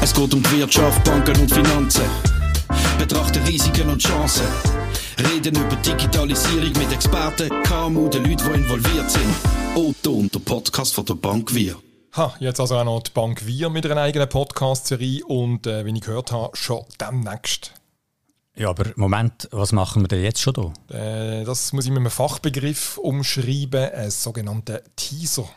Es 0.00 0.14
geht 0.14 0.34
um 0.34 0.42
die 0.42 0.58
Wirtschaft, 0.58 1.04
Banken 1.04 1.40
und 1.40 1.52
Finanzen. 1.52 2.04
Betrachten 2.98 3.42
Risiken 3.44 3.90
und 3.90 4.02
Chancen. 4.02 4.46
Reden 5.18 5.56
über 5.56 5.76
Digitalisierung 5.76 6.72
mit 6.78 6.92
Experten, 6.92 7.48
KMU, 7.64 8.08
den 8.08 8.24
Leuten, 8.24 8.52
die 8.52 8.58
involviert 8.58 9.10
sind. 9.10 9.34
Otto 9.74 10.12
und 10.12 10.34
der 10.34 10.40
Podcast 10.40 10.94
von 10.94 11.04
der 11.04 11.14
Bank 11.14 11.54
Wir. 11.54 11.76
Ha, 12.16 12.34
jetzt 12.40 12.60
also 12.60 12.76
auch 12.76 12.84
noch 12.84 13.02
die 13.02 13.10
Bank 13.12 13.46
Wir 13.46 13.68
mit 13.70 13.84
einer 13.86 14.00
eigenen 14.00 14.28
Podcast-Serie 14.28 15.24
und, 15.26 15.66
äh, 15.66 15.84
wie 15.84 15.92
ich 15.92 16.00
gehört 16.00 16.32
habe, 16.32 16.56
schon 16.56 16.84
demnächst. 17.00 17.74
Ja, 18.56 18.70
aber 18.70 18.86
Moment, 18.96 19.48
was 19.52 19.72
machen 19.72 20.02
wir 20.02 20.08
denn 20.08 20.22
jetzt 20.22 20.40
schon 20.40 20.54
da? 20.54 20.96
Äh, 20.96 21.44
das 21.44 21.72
muss 21.72 21.84
ich 21.84 21.90
mit 21.90 22.00
einem 22.00 22.10
Fachbegriff 22.10 22.98
umschreiben, 22.98 23.90
einen 23.92 24.10
sogenannten 24.10 24.78
Teaser. 24.96 25.48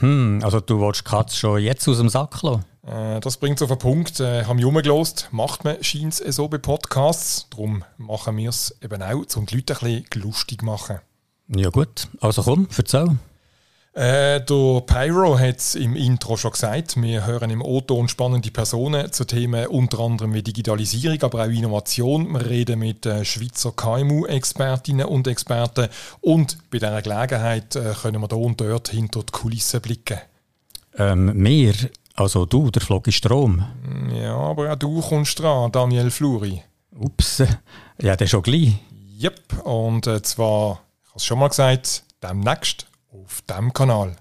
Hm, 0.00 0.40
also 0.42 0.60
du 0.60 0.80
willst 0.80 1.04
Katz 1.04 1.36
schon 1.36 1.60
jetzt 1.60 1.88
aus 1.88 1.98
dem 1.98 2.08
Sack 2.08 2.42
lassen? 2.42 2.64
Äh, 2.86 3.20
das 3.20 3.36
bringt 3.36 3.56
es 3.56 3.62
auf 3.62 3.68
den 3.68 3.78
Punkt, 3.78 4.20
äh, 4.20 4.44
haben 4.44 4.58
wir 4.58 4.68
umgelost, 4.68 5.28
macht 5.32 5.64
man 5.64 5.82
scheint 5.82 6.14
so 6.14 6.48
bei 6.48 6.58
Podcasts, 6.58 7.48
darum 7.50 7.84
machen 7.98 8.36
wir 8.36 8.50
es 8.50 8.76
eben 8.82 9.02
auch, 9.02 9.24
um 9.36 9.46
die 9.46 9.56
Leute 9.56 9.74
ein 9.74 10.02
bisschen 10.02 10.22
lustig 10.22 10.62
machen. 10.62 11.00
Ja 11.48 11.70
gut, 11.70 12.08
also 12.20 12.42
komm, 12.42 12.68
erzähl. 12.76 13.16
Äh, 13.96 14.42
der 14.42 14.82
Pyro 14.82 15.38
hat 15.38 15.56
es 15.56 15.74
im 15.74 15.96
Intro 15.96 16.36
schon 16.36 16.50
gesagt. 16.50 17.00
Wir 17.00 17.24
hören 17.24 17.48
im 17.48 17.62
O-Ton 17.62 18.08
spannende 18.08 18.50
Personen 18.50 19.10
zu 19.10 19.24
Themen 19.24 19.68
unter 19.68 20.00
anderem 20.00 20.34
wie 20.34 20.42
Digitalisierung, 20.42 21.22
aber 21.22 21.44
auch 21.44 21.48
Innovation. 21.48 22.30
Wir 22.30 22.44
reden 22.44 22.80
mit 22.80 23.06
äh, 23.06 23.24
Schweizer 23.24 23.72
KMU-Expertinnen 23.72 25.06
und 25.06 25.26
Experten 25.26 25.88
und 26.20 26.58
bei 26.70 26.78
dieser 26.78 27.00
Gelegenheit 27.00 27.74
äh, 27.74 27.94
können 28.02 28.20
wir 28.20 28.28
hier 28.28 28.36
und 28.36 28.60
dort 28.60 28.88
hinter 28.88 29.20
die 29.20 29.32
Kulissen 29.32 29.80
blicken. 29.80 30.18
Ähm, 30.98 31.32
wir, 31.42 31.72
also 32.16 32.46
du, 32.46 32.70
der 32.70 32.82
Flog 32.82 33.06
ist 33.06 33.16
Strom. 33.16 33.64
Ja, 34.12 34.36
aber 34.36 34.72
auch 34.72 34.76
du 34.76 35.00
kommst 35.00 35.38
dran, 35.38 35.70
Daniel 35.70 36.10
Fluri. 36.10 36.62
Ups, 36.98 37.42
ja, 38.00 38.16
der 38.16 38.26
schon 38.26 38.42
gleich. 38.42 38.74
Yep, 39.22 39.64
und 39.64 40.06
äh, 40.06 40.22
zwar, 40.22 40.80
ich 41.02 41.08
habe 41.10 41.16
es 41.16 41.24
schon 41.24 41.38
mal 41.38 41.48
gesagt, 41.48 42.02
demnächst 42.22 42.86
auf 43.12 43.42
diesem 43.42 43.72
Kanal. 43.72 44.16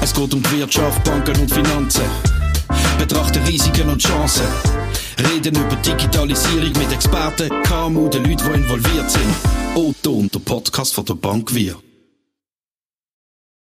Es 0.00 0.14
geht 0.14 0.34
um 0.34 0.42
die 0.42 0.58
Wirtschaft, 0.58 1.04
Banken 1.04 1.40
und 1.40 1.52
Finanzen. 1.52 2.04
Betrachten 2.98 3.42
Risiken 3.44 3.88
und 3.88 4.02
Chancen. 4.02 4.46
Reden 5.18 5.54
über 5.56 5.76
Digitalisierung 5.76 6.72
mit 6.72 6.92
Experten, 6.92 7.62
KMU, 7.62 8.08
den 8.08 8.24
Leuten, 8.24 8.52
die 8.52 8.60
involviert 8.60 9.10
sind. 9.10 9.34
Otto 9.74 10.12
und 10.12 10.34
der 10.34 10.40
Podcast 10.40 10.94
von 10.94 11.04
der 11.04 11.14
Bank 11.14 11.54
Wir. 11.54 11.76